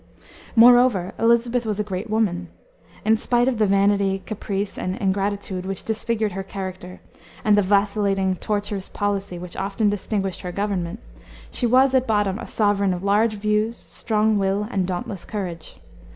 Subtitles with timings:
[0.55, 2.49] Moreover Elisabeth was a great woman.
[3.05, 7.01] In spite of the vanity, caprice, and ingratitude which disfigured her character,
[7.45, 11.01] and the vacillating, tortuous policy which often distinguished her government,
[11.51, 15.77] she was at bottom a sovereign of large views, strong will, and dauntless courage.